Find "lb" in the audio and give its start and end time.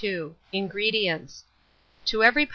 2.47-2.49